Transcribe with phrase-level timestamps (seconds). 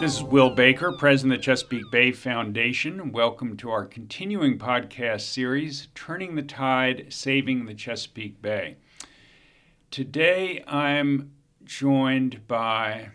[0.00, 3.12] This is Will Baker, President of the Chesapeake Bay Foundation.
[3.12, 8.76] Welcome to our continuing podcast series, Turning the Tide, Saving the Chesapeake Bay.
[9.90, 11.32] Today I'm
[11.64, 13.10] joined by,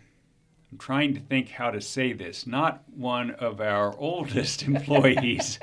[0.72, 5.58] I'm trying to think how to say this, not one of our oldest employees,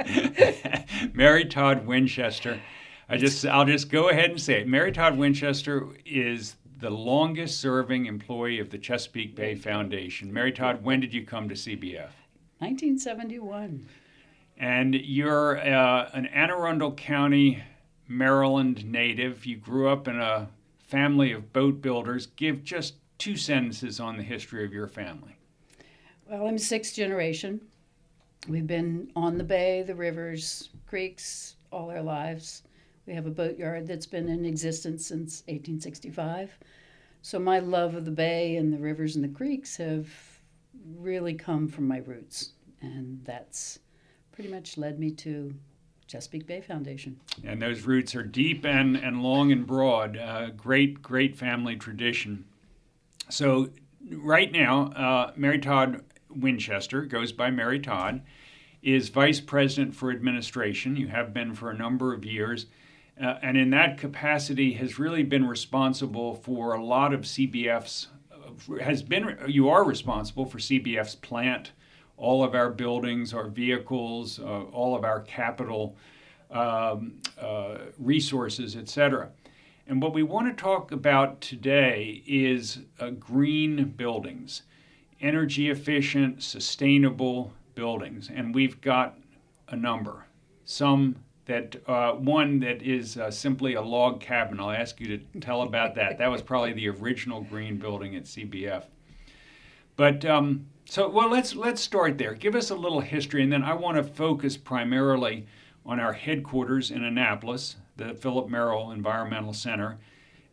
[1.12, 2.60] Mary Todd Winchester.
[3.08, 4.66] I just, I'll just go ahead and say it.
[4.66, 10.32] Mary Todd Winchester is the longest serving employee of the Chesapeake Bay Foundation.
[10.32, 12.10] Mary Todd, when did you come to CBF?
[12.58, 13.86] 1971.
[14.58, 17.62] And you're uh, an Anne Arundel County,
[18.08, 19.46] Maryland native.
[19.46, 20.48] You grew up in a
[20.80, 22.26] family of boat builders.
[22.26, 25.36] Give just two sentences on the history of your family.
[26.28, 27.60] Well, I'm sixth generation.
[28.48, 32.64] We've been on the bay, the rivers, creeks all our lives.
[33.06, 36.56] We have a boatyard that's been in existence since 1865.
[37.22, 40.08] So my love of the bay and the rivers and the creeks have
[40.96, 43.78] really come from my roots, and that's
[44.32, 45.54] pretty much led me to
[46.06, 47.18] Chesapeake Bay Foundation.
[47.44, 50.16] And those roots are deep and, and long and broad.
[50.16, 52.44] Uh, great, great family tradition.
[53.28, 53.70] So,
[54.10, 58.22] right now, uh, Mary Todd Winchester goes by Mary Todd,
[58.82, 60.96] is Vice President for Administration.
[60.96, 62.66] You have been for a number of years
[63.20, 68.76] uh, and in that capacity has really been responsible for a lot of CBF's uh,
[68.82, 71.72] has been you are responsible for CBF's plant,
[72.16, 75.96] all of our buildings, our vehicles, uh, all of our capital
[76.50, 79.30] um, uh, resources, etc.
[79.86, 84.62] And what we want to talk about today is uh, green buildings,
[85.20, 89.18] energy efficient, sustainable buildings, and we've got
[89.68, 90.26] a number.
[90.64, 94.60] Some that uh, one that is uh, simply a log cabin.
[94.60, 96.18] I'll ask you to tell about that.
[96.18, 98.84] That was probably the original green building at CBF.
[99.96, 102.34] But um, so, well, let's let's start there.
[102.34, 105.46] Give us a little history, and then I want to focus primarily
[105.84, 109.98] on our headquarters in Annapolis, the Philip Merrill Environmental Center,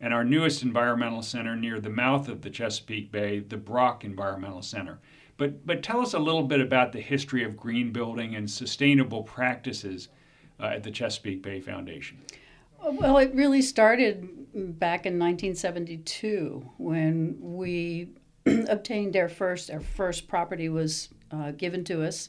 [0.00, 4.62] and our newest environmental center near the mouth of the Chesapeake Bay, the Brock Environmental
[4.62, 4.98] Center.
[5.36, 9.22] But but tell us a little bit about the history of green building and sustainable
[9.22, 10.08] practices
[10.60, 12.18] uh, at the Chesapeake Bay Foundation?
[12.82, 14.22] Well, it really started
[14.78, 18.10] back in 1972 when we
[18.46, 22.28] obtained our first our first property was uh, given to us.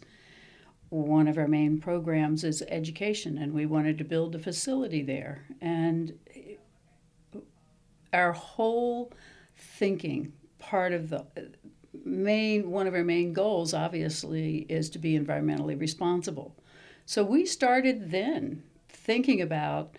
[0.90, 5.46] One of our main programs is education, and we wanted to build a facility there.
[5.62, 6.14] And
[8.12, 9.14] our whole
[9.56, 11.26] thinking, part of the
[12.04, 16.56] main one of our main goals, obviously, is to be environmentally responsible.
[17.12, 19.98] So we started then thinking about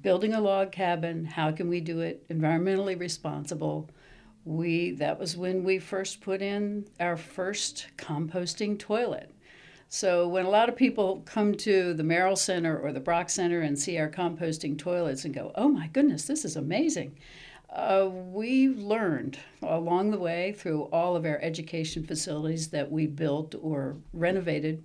[0.00, 3.90] building a log cabin, how can we do it environmentally responsible?
[4.46, 9.30] We that was when we first put in our first composting toilet.
[9.90, 13.60] So when a lot of people come to the Merrill Center or the Brock Center
[13.60, 17.14] and see our composting toilets and go, "Oh my goodness, this is amazing."
[17.68, 23.54] Uh, we learned along the way through all of our education facilities that we built
[23.60, 24.82] or renovated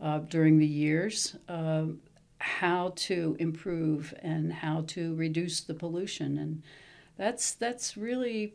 [0.00, 1.84] uh, during the years uh,
[2.38, 6.38] how to improve and how to reduce the pollution.
[6.38, 6.62] And
[7.16, 8.54] that's that's really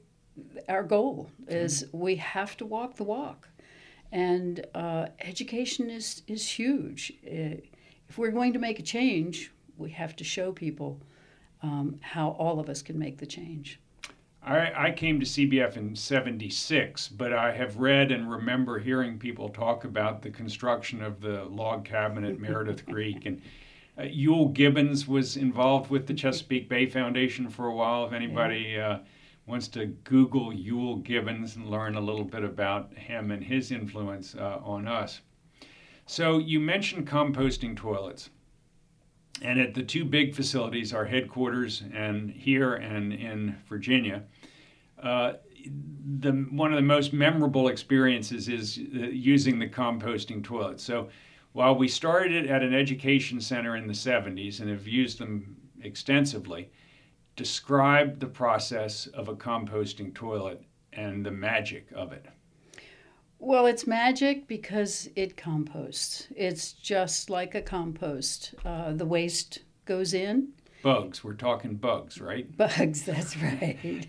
[0.67, 1.99] our goal is mm-hmm.
[1.99, 3.49] we have to walk the walk.
[4.11, 7.13] And uh, education is is huge.
[7.25, 7.61] Uh,
[8.09, 11.01] if we're going to make a change we have to show people
[11.61, 13.79] um, how all of us can make the change
[14.45, 19.47] I, I came to CBF in 76, but I have read and remember hearing people
[19.47, 23.25] talk about the construction of the log cabin at Meredith Creek.
[23.25, 23.41] And
[23.97, 28.05] uh, Euell Gibbons was involved with the Chesapeake Bay Foundation for a while.
[28.05, 28.99] If anybody uh,
[29.45, 34.35] wants to Google Euell Gibbons and learn a little bit about him and his influence
[34.35, 35.21] uh, on us.
[36.05, 38.29] So you mentioned composting toilets.
[39.41, 44.23] And at the two big facilities, our headquarters and here and in Virginia,
[45.01, 45.33] uh,
[46.19, 50.79] the one of the most memorable experiences is uh, using the composting toilet.
[50.79, 51.09] So
[51.53, 55.55] while we started it at an education center in the 70s and have used them
[55.81, 56.69] extensively,
[57.35, 62.25] describe the process of a composting toilet and the magic of it.
[63.45, 66.29] Well, it's magic because it composts.
[66.33, 68.55] It's just like a compost.
[68.63, 70.53] Uh, the waste goes in.
[70.81, 71.25] Bugs.
[71.25, 72.55] We're talking bugs, right?
[72.57, 74.07] Bugs, that's right.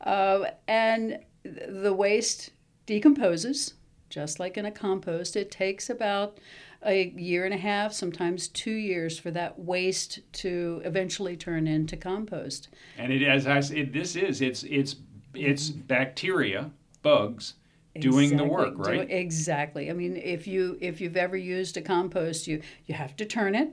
[0.00, 2.50] uh, and the waste
[2.86, 3.74] decomposes
[4.08, 5.34] just like in a compost.
[5.34, 6.38] It takes about
[6.86, 11.96] a year and a half, sometimes two years, for that waste to eventually turn into
[11.96, 12.68] compost.
[12.98, 14.94] And it, as I said, this is it's it's
[15.34, 16.70] it's bacteria,
[17.02, 17.54] bugs
[17.98, 18.48] doing the Exactly.
[18.48, 19.10] work, Do- right?
[19.10, 19.90] exactly.
[19.90, 23.54] I mean, if you if you've ever used a compost, you you have to turn
[23.54, 23.70] it.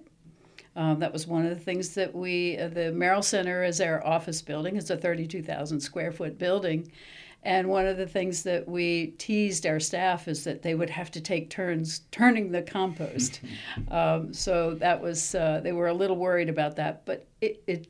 [0.78, 4.06] Um, that was one of the things that we uh, the Merrill Center is our
[4.06, 4.76] office building.
[4.76, 6.92] It's a thirty-two thousand square foot building,
[7.44, 11.12] and one of the things that we teased our staff is that they would have
[11.12, 13.40] to take turns turning the compost.
[13.92, 17.88] um, so that was uh, they were a little worried about that, but it, it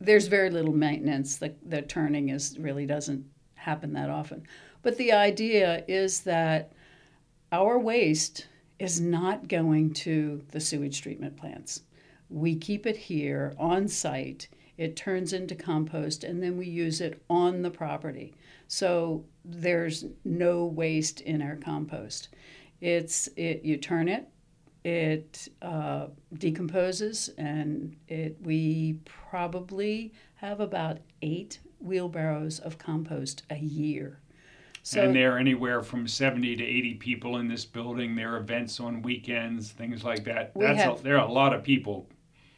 [0.00, 1.36] there's very little maintenance.
[1.36, 3.24] The the turning is really doesn't
[3.54, 4.42] happen that often.
[4.82, 6.72] But the idea is that
[7.50, 8.46] our waste
[8.78, 11.82] is not going to the sewage treatment plants.
[12.30, 14.48] We keep it here on site.
[14.76, 18.34] It turns into compost, and then we use it on the property.
[18.68, 22.28] So there's no waste in our compost.
[22.80, 24.28] It's it, you turn it,
[24.84, 34.20] it uh, decomposes, and it we probably have about eight wheelbarrows of compost a year.
[34.82, 38.14] So and there are anywhere from 70 to 80 people in this building.
[38.16, 40.52] There are events on weekends, things like that.
[40.54, 42.08] That's have- a, there are a lot of people.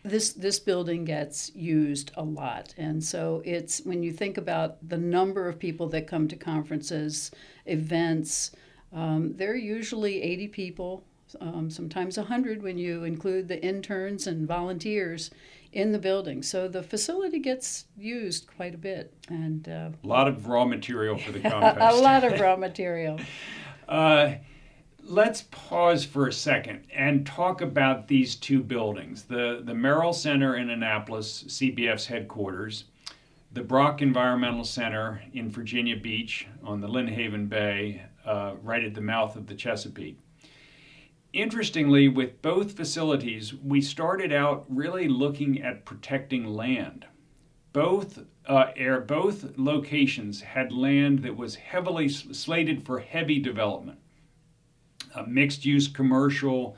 [0.05, 4.97] this this building gets used a lot and so it's when you think about the
[4.97, 7.31] number of people that come to conferences
[7.67, 8.53] events
[8.95, 11.05] um, they're usually 80 people
[11.41, 15.31] um, sometimes 100 when you include the interns and volunteers
[15.73, 16.43] in the building.
[16.43, 21.19] So the facility gets used quite a bit and uh, A lot of raw material
[21.19, 23.19] for the a lot of raw material.
[23.89, 24.37] Uh,
[25.03, 30.55] let's pause for a second and talk about these two buildings the, the Merrill Center
[30.55, 32.85] in Annapolis, CBF's headquarters,
[33.53, 39.01] the Brock Environmental Center in Virginia Beach on the Lynnhaven Bay, uh, right at the
[39.01, 40.19] mouth of the Chesapeake.
[41.33, 47.07] Interestingly, with both facilities, we started out really looking at protecting land.
[47.73, 54.01] Both uh, air, both locations had land that was heavily slated for heavy development
[55.15, 56.77] uh, mixed use commercial,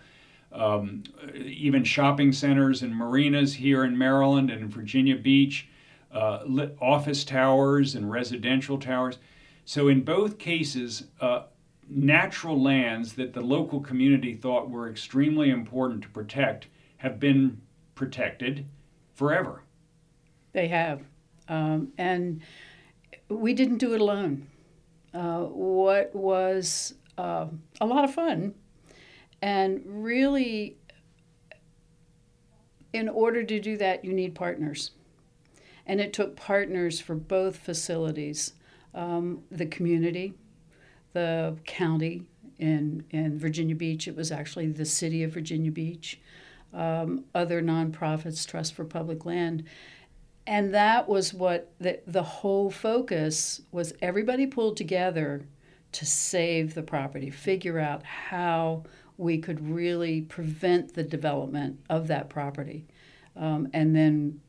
[0.52, 5.68] um, even shopping centers and marinas here in Maryland and in Virginia Beach,
[6.12, 6.44] uh,
[6.80, 9.18] office towers and residential towers.
[9.64, 11.44] So, in both cases, uh,
[11.94, 16.68] natural lands that the local community thought were extremely important to protect
[16.98, 17.60] have been
[17.94, 18.66] protected
[19.14, 19.62] forever.
[20.52, 21.02] They have.
[21.48, 22.42] Um, and
[23.28, 24.46] we didn't do it alone.
[25.12, 27.46] Uh, what was uh,
[27.80, 28.54] a lot of fun,
[29.42, 30.78] and really,
[32.92, 34.92] in order to do that, you need partners.
[35.84, 38.54] And it took partners for both facilities
[38.94, 40.34] um, the community,
[41.12, 42.22] the county
[42.58, 46.20] in, in Virginia Beach, it was actually the city of Virginia Beach,
[46.72, 49.64] um, other nonprofits, Trust for Public Land.
[50.46, 55.46] And that was what the, the whole focus was everybody pulled together
[55.92, 58.82] to save the property figure out how
[59.18, 62.86] we could really prevent the development of that property.
[63.36, 64.40] Um, and then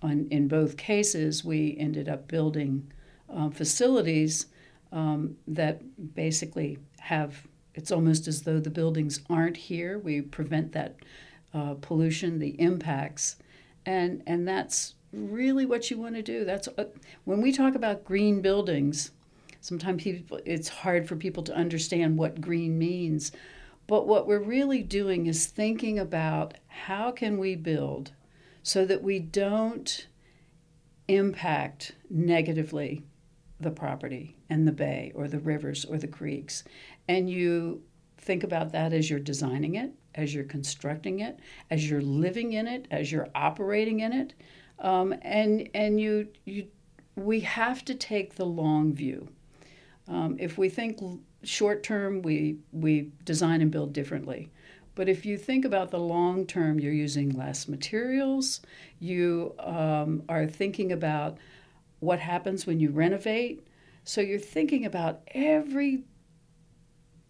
[0.00, 2.90] on, in both cases we ended up building
[3.28, 4.46] um, facilities
[4.92, 10.96] um, that basically have it's almost as though the buildings aren't here we prevent that
[11.54, 13.36] uh, pollution the impacts
[13.86, 16.44] and and that's really what you want to do.
[16.44, 16.84] That's uh,
[17.24, 19.12] when we talk about green buildings.
[19.60, 23.30] Sometimes people, it's hard for people to understand what green means,
[23.86, 28.10] but what we're really doing is thinking about how can we build
[28.64, 30.08] so that we don't
[31.06, 33.04] impact negatively
[33.62, 36.64] the property and the bay or the rivers or the creeks,
[37.08, 37.82] and you
[38.18, 41.40] think about that as you're designing it, as you're constructing it,
[41.70, 44.34] as you're living in it, as you're operating in it
[44.82, 46.66] um, and and you you
[47.16, 49.28] we have to take the long view.
[50.08, 50.98] Um, if we think
[51.44, 54.50] short term, we we design and build differently.
[54.94, 58.60] But if you think about the long term, you're using less materials.
[58.98, 61.38] You um, are thinking about
[62.02, 63.64] what happens when you renovate.
[64.02, 66.02] So you're thinking about every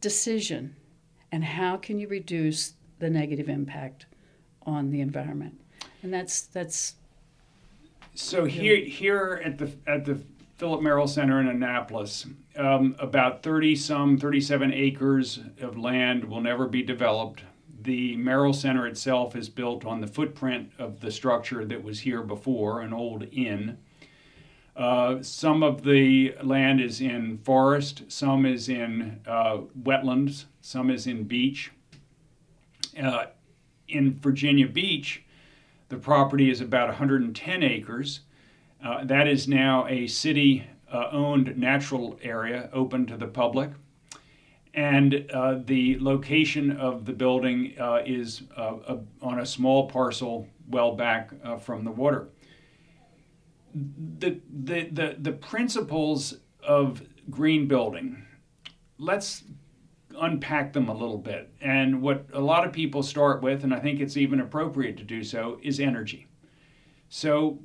[0.00, 0.74] decision
[1.30, 4.06] and how can you reduce the negative impact
[4.62, 5.60] on the environment.
[6.02, 6.94] And that's that's
[8.14, 10.18] So here, here at the at the
[10.56, 12.26] Philip Merrill Center in Annapolis,
[12.56, 17.42] um, about thirty some, thirty-seven acres of land will never be developed.
[17.82, 22.22] The Merrill Center itself is built on the footprint of the structure that was here
[22.22, 23.78] before, an old inn.
[24.74, 31.06] Uh, some of the land is in forest, some is in uh, wetlands, some is
[31.06, 31.70] in beach.
[33.00, 33.24] Uh,
[33.88, 35.22] in Virginia Beach,
[35.90, 38.20] the property is about 110 acres.
[38.82, 43.70] Uh, that is now a city uh, owned natural area open to the public.
[44.74, 45.12] and
[45.66, 47.74] the location of the building
[48.06, 52.28] is a, on a small parcel well back from the water.
[53.74, 58.26] The, the, the, the principles of green building,
[58.98, 59.44] let's
[60.20, 61.52] unpack them a little bit.
[61.60, 65.04] And what a lot of people start with, and I think it's even appropriate to
[65.04, 66.26] do so, is energy.
[67.08, 67.60] So,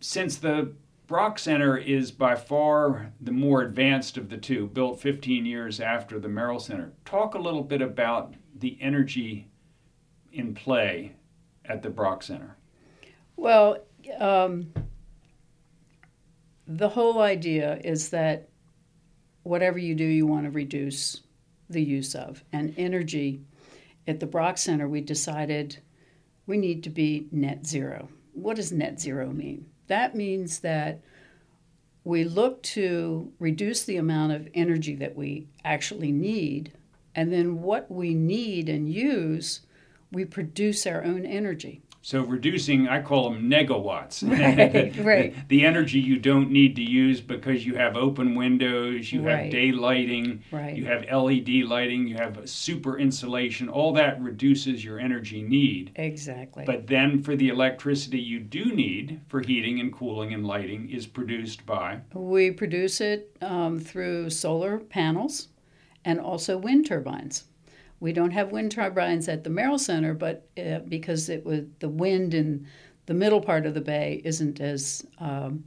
[0.00, 0.72] since the
[1.06, 6.18] Brock Center is by far the more advanced of the two, built 15 years after
[6.18, 6.92] the Merrill Center.
[7.04, 9.48] Talk a little bit about the energy
[10.32, 11.16] in play
[11.64, 12.56] at the Brock Center.
[13.36, 13.78] Well,
[14.18, 14.72] um,
[16.66, 18.48] the whole idea is that
[19.42, 21.20] whatever you do, you want to reduce
[21.68, 22.44] the use of.
[22.52, 23.40] And energy
[24.06, 25.78] at the Brock Center, we decided
[26.46, 28.08] we need to be net zero.
[28.34, 29.66] What does net zero mean?
[29.88, 31.00] That means that
[32.04, 36.72] we look to reduce the amount of energy that we actually need,
[37.14, 39.60] and then what we need and use,
[40.10, 41.82] we produce our own energy.
[42.04, 44.22] So reducing, I call them negawatts.
[44.32, 45.48] Right, right.
[45.48, 49.42] The energy you don't need to use because you have open windows, you Right.
[49.44, 50.76] have day lighting, Right.
[50.76, 53.68] you have LED lighting, you have super insulation.
[53.68, 55.92] All that reduces your energy need.
[55.94, 56.64] Exactly.
[56.66, 61.06] But then for the electricity you do need for heating and cooling and lighting is
[61.06, 62.00] produced by.
[62.14, 65.48] we produce it um, through solar panels
[66.04, 67.44] and also wind turbines.
[68.02, 71.88] We don't have wind turbines at the Merrill Center, but uh, because it was the
[71.88, 72.66] wind in
[73.06, 75.62] the middle part of the bay isn't as um,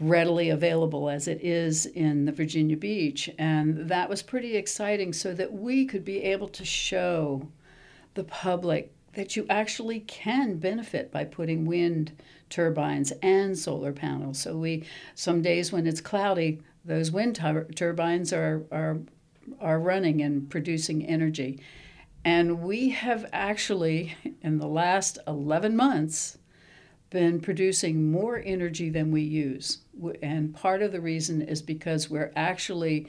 [0.00, 5.12] readily available as it is in the Virginia Beach, and that was pretty exciting.
[5.12, 7.46] So that we could be able to show
[8.14, 12.12] the public that you actually can benefit by putting wind
[12.48, 14.38] turbines and solar panels.
[14.38, 19.00] So we some days when it's cloudy, those wind tur- turbines are are
[19.60, 21.60] are running and producing energy.
[22.24, 26.38] And we have actually in the last 11 months
[27.10, 29.78] been producing more energy than we use.
[30.22, 33.06] And part of the reason is because we're actually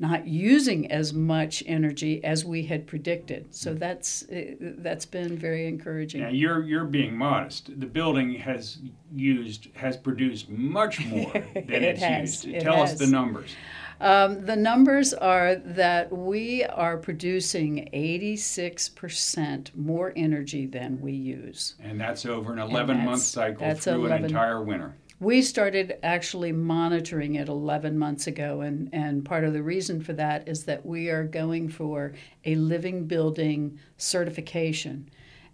[0.00, 3.52] not using as much energy as we had predicted.
[3.52, 6.20] So that's eh, that's been very encouraging.
[6.20, 7.80] Now you're you're being modest.
[7.80, 8.78] The building has
[9.12, 12.44] used has produced much more than It it's has.
[12.44, 12.56] used.
[12.56, 13.50] It Tell us the numbers.
[14.00, 21.74] Um, the numbers are that we are producing 86% more energy than we use.
[21.80, 24.94] And that's over an 11 month cycle that's through 11 an entire winter.
[25.20, 30.12] We started actually monitoring it 11 months ago, and, and part of the reason for
[30.12, 32.12] that is that we are going for
[32.44, 35.10] a living building certification.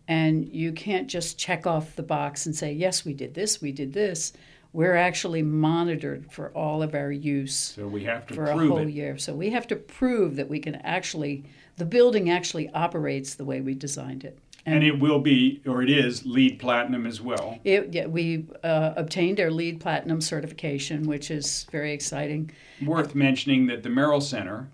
[0.06, 3.72] And you can't just check off the box and say, yes, we did this, we
[3.72, 4.34] did this.
[4.74, 8.78] We're actually monitored for all of our use So we have to for a whole
[8.78, 8.90] it.
[8.90, 9.16] year.
[9.18, 11.44] So we have to prove that we can actually,
[11.76, 14.36] the building actually operates the way we designed it.
[14.66, 17.60] And it will be, or it is, LEED Platinum as well.
[17.62, 22.50] It, yeah, we uh, obtained our LEED Platinum certification, which is very exciting.
[22.84, 24.70] Worth mentioning that the Merrill Center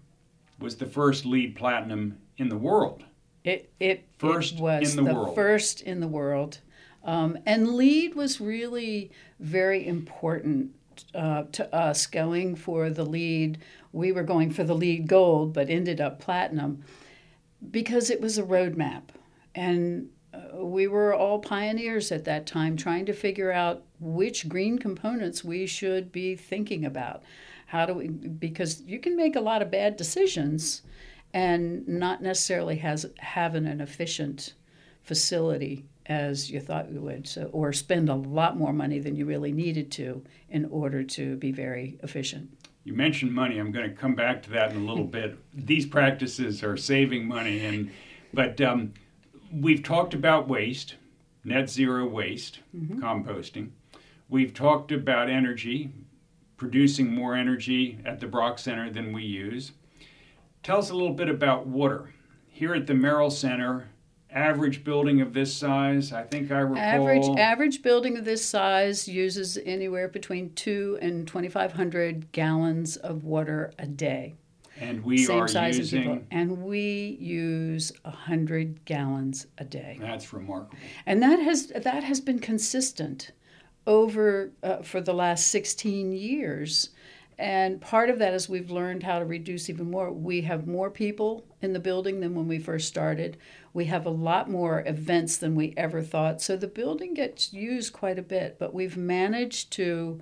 [0.61, 3.05] was the first LEED Platinum in the world.
[3.45, 5.35] It it, First it was in the world.
[5.35, 6.59] first in the world,
[7.05, 10.75] um, and LEED was really very important
[11.15, 12.07] uh, to us.
[12.07, 13.59] Going for the LEED.
[13.93, 16.85] we were going for the LEED Gold, but ended up platinum
[17.71, 19.03] because it was a roadmap,
[19.55, 24.79] and uh, we were all pioneers at that time, trying to figure out which green
[24.79, 27.23] components we should be thinking about.
[27.67, 28.09] How do we?
[28.09, 30.83] Because you can make a lot of bad decisions
[31.33, 34.55] and not necessarily has having an efficient
[35.03, 39.25] facility as you thought you would so or spend a lot more money than you
[39.25, 42.51] really needed to in order to be very efficient
[42.85, 43.59] You mentioned money.
[43.59, 45.39] I'm going to come back to that in a little bit.
[45.55, 47.91] These practices are saving money, and
[48.33, 48.95] but um,
[49.53, 50.97] we've talked about waste,
[51.45, 53.71] net zero waste, composting.
[54.31, 55.91] We've talked about energy,
[56.57, 59.73] producing more energy at the Brock Center than we use.
[60.63, 62.15] Tell us a little bit about water.
[62.49, 63.90] Here at the Merrill Center,
[64.33, 66.79] average building of this size, I think I recall.
[66.79, 73.73] average average building of this size uses anywhere between 2 and 2500 gallons of water
[73.79, 74.35] a day
[74.81, 76.27] and we same are size of people using.
[76.31, 80.79] and we use 100 gallons a day That's remarkable.
[81.07, 83.33] and that has that has been consistent
[83.87, 86.91] over uh, for the last 16 years
[87.41, 90.91] and part of that is we've learned how to reduce even more we have more
[90.91, 93.37] people in the building than when we first started
[93.73, 97.93] we have a lot more events than we ever thought so the building gets used
[97.93, 100.21] quite a bit but we've managed to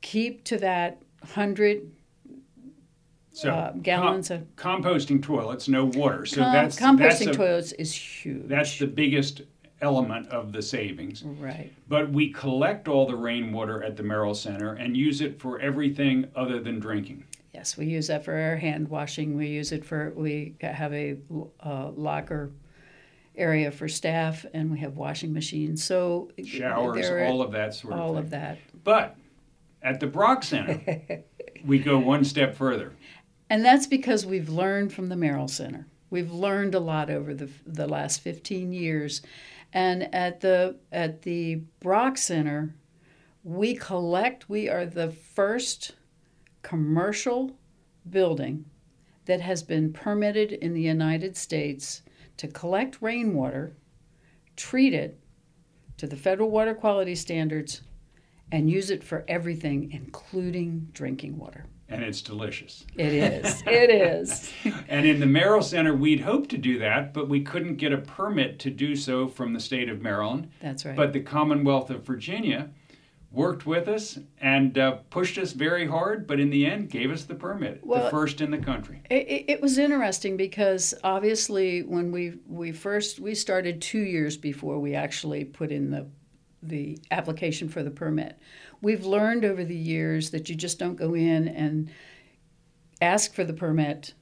[0.00, 1.90] keep to that 100
[3.32, 6.24] So uh, gallons com- of composting toilets, no water.
[6.26, 8.48] So com- that's composting that's a- toilets is huge.
[8.48, 9.42] That's the biggest
[9.82, 11.22] element of the savings.
[11.22, 11.72] right.
[11.88, 16.28] But we collect all the rainwater at the Merrill Center and use it for everything
[16.36, 17.24] other than drinking.
[17.54, 19.36] Yes, we use that for our hand washing.
[19.36, 21.16] We use it for we have a
[21.64, 22.52] uh, locker
[23.36, 25.82] area for staff, and we have washing machines.
[25.82, 28.18] So Showers, are all of that sort of all thing.
[28.18, 28.58] of that.
[28.84, 29.16] But
[29.82, 30.80] at the Brock Center,
[31.64, 32.92] we go one step further.
[33.48, 35.86] And that's because we've learned from the Merrill Center.
[36.08, 39.22] We've learned a lot over the, the last 15 years.
[39.72, 42.74] And at the at the Brock Center,
[43.44, 45.92] we collect, we are the first
[46.62, 47.56] commercial
[48.08, 48.64] building
[49.26, 52.02] that has been permitted in the United States
[52.36, 53.76] to collect rainwater,
[54.56, 55.20] treat it
[55.96, 57.82] to the federal water quality standards,
[58.50, 61.66] and use it for everything, including drinking water.
[61.90, 62.86] And it's delicious.
[62.96, 63.62] It is.
[63.66, 64.50] It is.
[64.88, 67.98] And in the Merrill Center, we'd hoped to do that, but we couldn't get a
[67.98, 70.50] permit to do so from the state of Maryland.
[70.62, 70.96] That's right.
[70.96, 72.70] But the Commonwealth of Virginia
[73.32, 77.24] worked with us and uh, pushed us very hard, but in the end gave us
[77.24, 79.02] the permit, Well- the first in the country.
[79.08, 84.36] It, it, it was interesting because obviously when we we first we started two years
[84.36, 86.06] before we actually put in the
[86.62, 88.38] the application for the permit.
[88.82, 91.90] We've learned over the years that you just don't go in and
[93.00, 94.14] ask for the permit,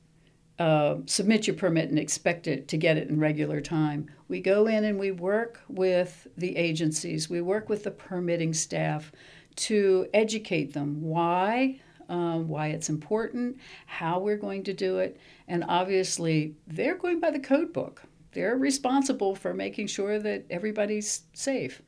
[0.59, 4.11] uh, submit your permit, and expect it to get it in regular time.
[4.28, 9.12] We go in and we work with the agencies, we work with the permitting staff
[9.57, 11.80] to educate them why.
[12.11, 17.30] Um, why it's important, how we're going to do it, and obviously they're going by
[17.30, 18.02] the code book.
[18.33, 21.83] They're responsible for making sure that everybody's safe.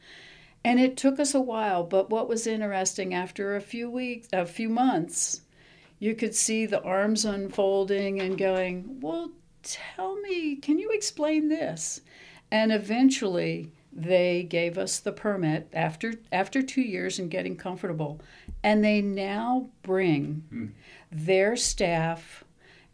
[0.64, 4.44] And it took us a while, but what was interesting after a few weeks, a
[4.44, 5.40] few months,
[5.98, 12.02] you could see the arms unfolding and going, Well, tell me, can you explain this?
[12.50, 18.20] And eventually they gave us the permit after after two years and getting comfortable.
[18.62, 20.66] And they now bring hmm.
[21.10, 22.44] their staff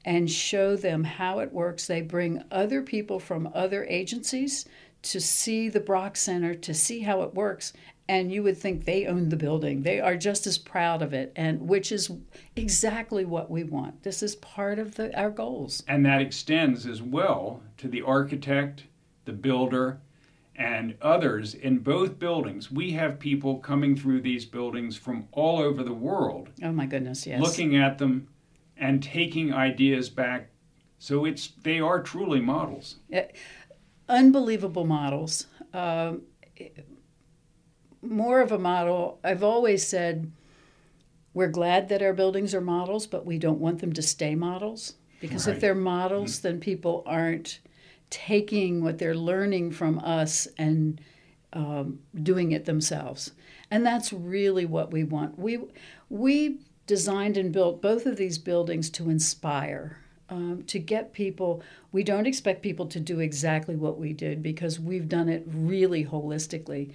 [0.04, 1.86] and show them how it works.
[1.86, 4.64] They bring other people from other agencies
[5.06, 7.72] to see the Brock Center, to see how it works.
[8.08, 9.82] And you would think they own the building.
[9.82, 12.10] They are just as proud of it, and which is
[12.54, 14.04] exactly what we want.
[14.04, 15.82] This is part of the, our goals.
[15.88, 18.84] And that extends as well to the architect,
[19.24, 20.00] the builder,
[20.54, 22.70] and others in both buildings.
[22.70, 27.26] We have people coming through these buildings from all over the world Oh my goodness,
[27.26, 27.40] yes.
[27.40, 28.28] looking at them
[28.76, 30.50] and taking ideas back.
[30.98, 32.96] So it's they are truly models.
[34.08, 35.46] Unbelievable models.
[35.72, 36.22] Um,
[38.02, 39.18] more of a model.
[39.24, 40.30] I've always said
[41.34, 44.94] we're glad that our buildings are models, but we don't want them to stay models
[45.20, 45.54] because Right.
[45.56, 47.60] if they're models, then people aren't
[48.08, 51.00] taking what they're learning from us and
[51.52, 53.32] um, doing it themselves.
[53.70, 55.38] And that's really what we want.
[55.38, 55.58] We
[56.08, 61.62] we designed and built both of these buildings to inspire, um, to get people.
[61.92, 66.04] We don't expect people to do exactly what we did because we've done it really
[66.04, 66.92] holistically.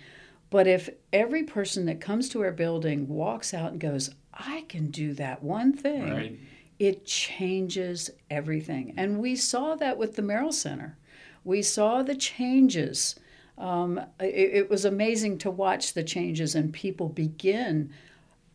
[0.50, 4.92] But if every person that comes to our building walks out and goes, I can
[4.92, 6.40] do that one thing, Right.
[6.78, 8.94] it changes everything.
[8.98, 10.98] And we saw that with the Merrill Center.
[11.44, 13.16] We saw the changes.
[13.58, 17.92] Um, it, it was amazing to watch the changes and people begin.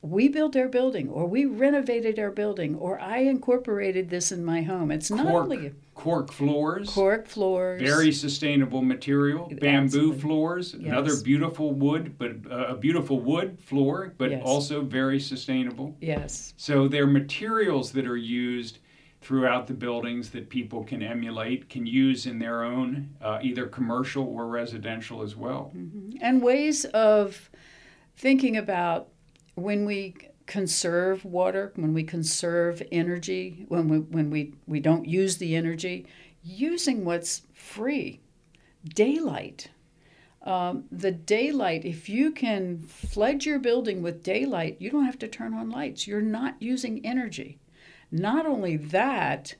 [0.03, 4.63] We built our building, or we renovated our building, or I incorporated this in my
[4.63, 4.91] home.
[4.91, 7.81] It's not Cork, only cork floors, cork floors.
[7.83, 9.49] very sustainable material.
[9.49, 10.21] Bamboo Absolutely.
[10.21, 14.43] floors, another beautiful wood, but uh, a beautiful wood floor, but Yes.
[14.45, 15.97] also very sustainable.
[16.01, 18.79] Yes, So they're materials that are used
[19.23, 24.25] throughout the buildings that people can emulate, can use in their own, uh, either commercial
[24.25, 25.73] or residential as well.
[26.21, 27.51] and ways of
[28.15, 29.09] thinking about
[29.57, 30.15] when we
[30.47, 36.07] conserve water, when we conserve energy, when we, when we, we don't use the energy,
[36.45, 38.21] using what's free,
[38.85, 39.69] daylight.
[40.43, 45.29] Um, the daylight, if you can flood your building with daylight, you don't have to
[45.29, 46.07] turn on lights.
[46.07, 47.59] You're not using energy.
[48.13, 49.57] Not only that,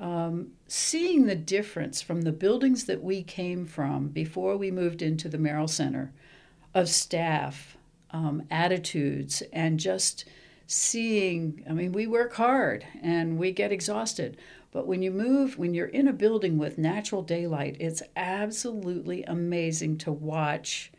[0.00, 5.28] um, seeing the difference from the buildings that we came from before we moved into
[5.28, 6.12] the Merrill Center
[6.74, 7.76] of staff,
[8.14, 10.24] um, attitudes, and just
[10.66, 14.38] seeing I mean, we work hard and we get exhausted.
[14.70, 19.98] But when you move, when you're in a building with natural daylight, it's absolutely amazing
[19.98, 20.90] to watch,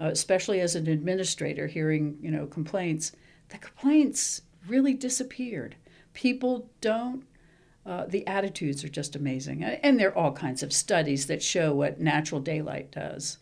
[0.00, 3.12] uh, especially as an administrator hearing, you know, complaints.
[3.50, 5.76] The complaints really disappeared
[6.14, 7.24] people don't.
[7.86, 11.74] Uh, the attitudes are just amazing, and there are all kinds of studies that show
[11.74, 13.38] what natural daylight does.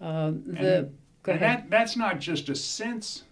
[0.00, 0.90] Um, the
[1.28, 3.24] and, and that, that's not just a sense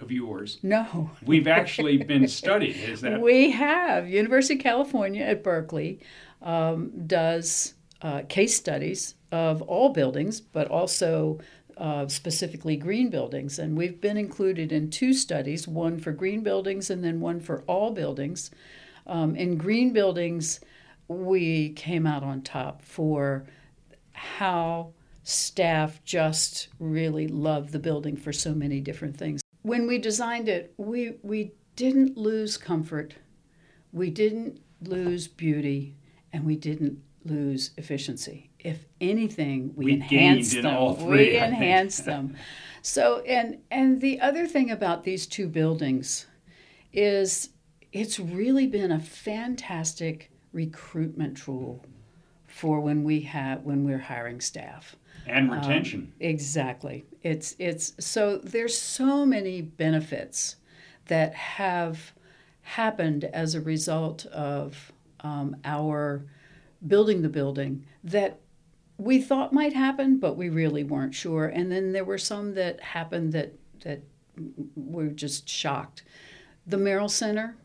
[0.00, 0.58] of yours.
[0.62, 1.10] No.
[1.24, 2.76] We've actually been studied.
[2.76, 3.20] Is that?
[3.20, 4.08] We have.
[4.08, 6.00] University of California at Berkeley
[6.42, 11.38] um, does uh, case studies of all buildings, but also
[11.76, 13.58] uh, specifically green buildings.
[13.58, 17.62] And we've been included in two studies one for green buildings and then one for
[17.66, 18.50] all buildings.
[19.06, 20.60] Um, in green buildings,
[21.08, 23.44] we came out on top for
[24.12, 24.93] how
[25.24, 29.40] staff just really love the building for so many different things.
[29.62, 33.14] When we designed it, we, we didn't lose comfort,
[33.92, 35.96] we didn't lose beauty,
[36.32, 38.50] and we didn't lose efficiency.
[38.58, 40.94] If anything, we, we enhanced them.
[40.96, 42.36] Three, we enhanced them.
[42.82, 46.26] So, and and the other thing about these two buildings
[46.92, 47.50] is
[47.92, 51.84] it's really been a fantastic recruitment tool
[52.46, 56.00] for when we have when we're hiring staff and um, retention.
[56.00, 57.04] Um, exactly.
[57.22, 60.56] It's it's so there's so many benefits
[61.06, 62.12] that have
[62.62, 66.24] happened as a result of um, our
[66.86, 68.40] building the building that
[68.96, 71.46] we thought might happen, but we really weren't sure.
[71.46, 74.02] And then there were some that happened that that
[74.76, 76.02] were just shocked.
[76.66, 77.56] The Merrill Center,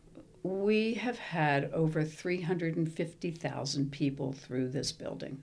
[0.42, 5.42] we have had over 350,000 people through this building.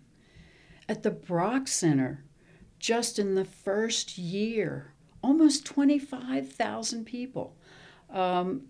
[0.90, 2.24] At the Brock Center,
[2.80, 7.56] just in the first year, almost 25,000 people.
[8.10, 8.68] Um,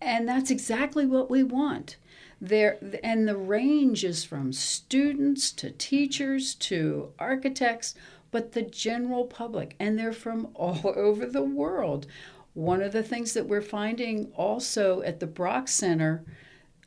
[0.00, 1.96] and that's exactly what we want.
[2.40, 7.94] There, and the range is from students to teachers to architects,
[8.32, 12.06] but the general public, and they're from all over the world.
[12.54, 16.24] One of the things that we're finding also at the Brock Center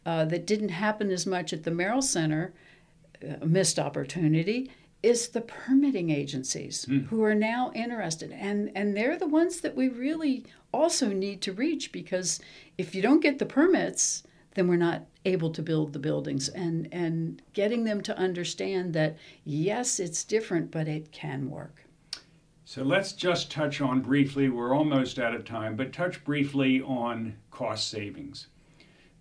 [0.06, 2.54] uh, that didn't happen as much at the Merrill Center,
[3.24, 4.72] uh, missed opportunity,
[5.04, 7.06] is the permitting agencies mm.
[7.08, 8.32] who are now interested.
[8.32, 12.40] And, and they're the ones that we really also need to reach because
[12.78, 14.24] if you don't get the permits,
[14.56, 19.18] then we're not able to build the buildings and and getting them to understand that
[19.44, 21.84] yes it's different but it can work
[22.64, 27.36] so let's just touch on briefly we're almost out of time but touch briefly on
[27.52, 28.48] cost savings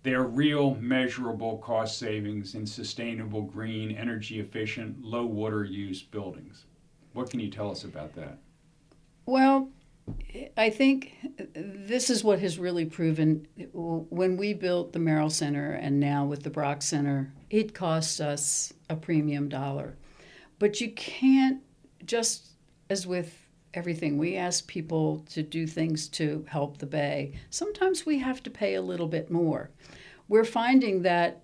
[0.05, 6.65] there are real measurable cost savings in sustainable green energy efficient low water use buildings
[7.13, 8.37] what can you tell us about that
[9.25, 9.69] well
[10.55, 11.15] I think
[11.55, 16.43] this is what has really proven when we built the Merrill Center and now with
[16.43, 19.97] the Brock Center, it costs us a premium dollar.
[20.59, 21.63] But you can't,
[22.05, 22.51] just
[22.89, 23.44] as with
[23.75, 27.33] everything, we ask people to do things to help the Bay.
[27.49, 29.69] Sometimes we have to pay a little bit more.
[30.27, 31.43] We're finding that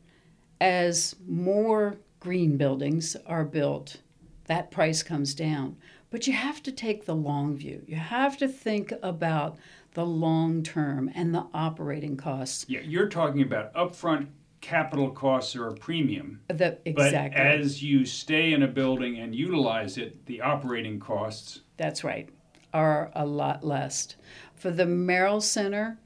[0.59, 3.97] as more green buildings are built,
[4.45, 5.77] that price comes down.
[6.09, 7.83] But you have to take the long view.
[7.87, 9.57] You have to think about
[9.93, 12.65] the long term and the operating costs.
[12.67, 14.27] Yeah, you're talking about upfront
[14.61, 16.39] capital costs are a premium.
[16.47, 17.37] The, exactly.
[17.37, 21.61] But as you stay in a building and utilize it, the operating costs.
[21.77, 22.29] That's right,
[22.73, 24.15] are a lot less.
[24.55, 25.97] For the Merrill Center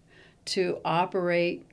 [0.46, 1.66] to operate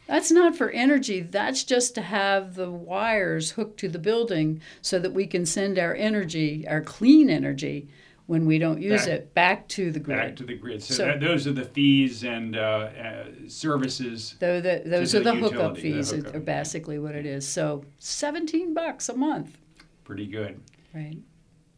[0.07, 4.99] That's not for energy, that's just to have the wires hooked to the building so
[4.99, 7.89] that we can send our energy, our clean energy,
[8.27, 10.17] when we don't use back, it, back to the grid.
[10.17, 10.83] Back to the grid.
[10.83, 14.37] So, so that, those are the fees and uh, uh, services.
[14.39, 16.35] Though the, those are the, the hookup fees, the hookup.
[16.37, 17.47] are basically what it is.
[17.47, 19.59] So 17 bucks a month.
[20.05, 20.61] Pretty good.
[20.95, 21.19] Right.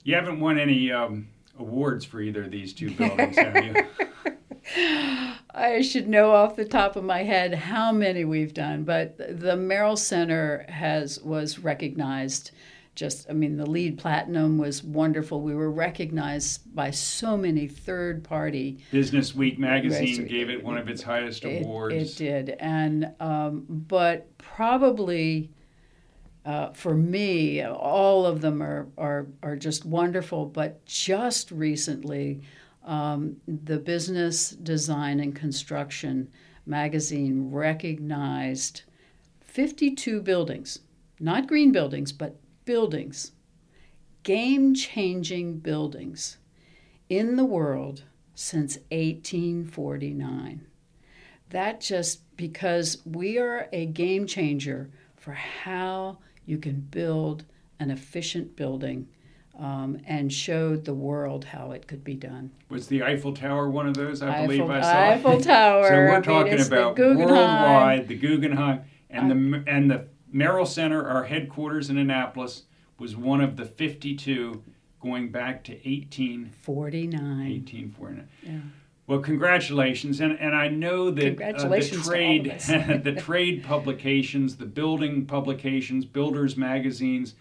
[0.05, 5.34] You haven't won any um, awards for either of these two buildings, have you?
[5.55, 9.57] I should know off the top of my head how many we've done, but the
[9.57, 12.51] Merrill Center has was recognized.
[12.97, 15.41] Just, I mean, the LEED platinum was wonderful.
[15.41, 18.79] We were recognized by so many third-party.
[18.93, 21.95] Business Week magazine gave it one of its highest it, awards.
[21.95, 25.51] It did, and um, but probably
[26.45, 30.47] uh, for me, all of them are, are, are just wonderful.
[30.47, 32.43] But just recently,
[32.85, 36.29] um, the Business Design and Construction
[36.67, 38.83] magazine recognized
[39.41, 40.81] 52 buildings,
[41.19, 43.33] not green buildings, but buildings,
[44.23, 46.39] game changing buildings
[47.09, 50.67] in the world since 1849.
[51.51, 57.45] That just because we are a game changer for how you can build
[57.79, 59.09] an efficient building
[59.59, 62.51] um, and showed the world how it could be done.
[62.69, 64.23] Was the Eiffel Tower one of those?
[64.23, 65.01] I Eiffel, believe I saw.
[65.11, 65.89] Eiffel Tower.
[65.89, 70.67] so we're I mean, talking about the worldwide, the Guggenheim, and the and the Merrill
[70.67, 72.65] Center, our headquarters in Annapolis,
[72.99, 74.63] was one of the 52
[75.01, 77.21] going back to 1849.
[77.21, 78.29] 1849.
[78.43, 78.59] Yeah.
[79.07, 82.45] Well, congratulations, and and I know that uh, the trade,
[83.05, 87.35] the trade publications, the building publications, builders magazines,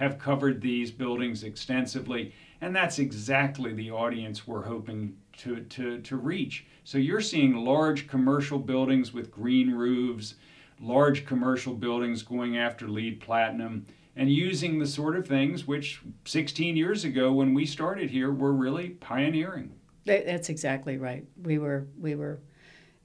[0.00, 6.16] have covered these buildings extensively, and that's exactly the audience we're hoping to to to
[6.16, 6.64] reach.
[6.84, 10.34] So you're seeing large commercial buildings with green roofs,
[10.80, 13.84] large commercial buildings going after LEED platinum,
[14.16, 18.54] and using the sort of things which 16 years ago when we started here were
[18.54, 19.70] really pioneering.
[20.06, 21.26] That's exactly right.
[21.42, 22.40] We were we were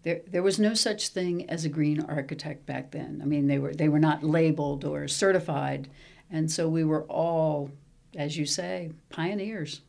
[0.04, 0.22] there.
[0.26, 3.20] There was no such thing as a green architect back then.
[3.22, 5.90] I mean, they were they were not labeled or certified,
[6.32, 7.72] and so we were all,
[8.16, 9.82] as you say, pioneers.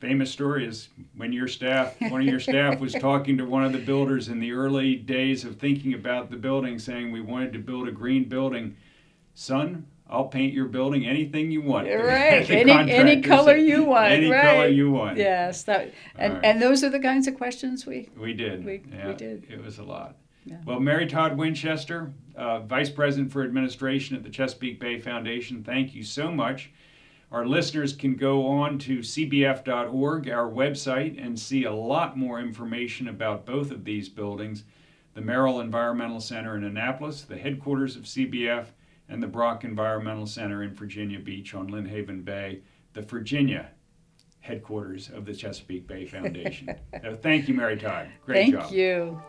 [0.00, 3.72] Famous story is when your staff, one of your staff, was talking to one of
[3.72, 7.58] the builders in the early days of thinking about the building, saying we wanted to
[7.58, 8.76] build a green building.
[9.34, 11.86] Son, I'll paint your building anything you want.
[11.86, 12.48] Right.
[12.50, 14.12] any any color you want.
[14.12, 14.42] Any right.
[14.42, 15.16] color you want.
[15.16, 15.62] Yes.
[15.62, 16.44] That and, right.
[16.44, 18.64] and those are the kinds of questions we we did.
[18.64, 19.46] We, yeah, we did.
[19.50, 20.16] It was a lot.
[20.44, 20.58] Yeah.
[20.66, 25.94] Well, Mary Todd Winchester, uh, Vice President for Administration at the Chesapeake Bay Foundation, thank
[25.94, 26.70] you so much.
[27.32, 33.08] Our listeners can go on to cbf.org, our website, and see a lot more information
[33.08, 34.64] about both of these buildings
[35.14, 38.66] the Merrill Environmental Center in Annapolis, the headquarters of CBF,
[39.08, 42.62] and the Brock Environmental Center in Virginia Beach on Lynnhaven Bay,
[42.94, 43.70] the Virginia
[44.40, 46.68] headquarters of the Chesapeake Bay Foundation.
[46.94, 48.08] uh, thank you, Mary Todd.
[48.26, 48.62] Great thank job.
[48.64, 49.22] Thank you.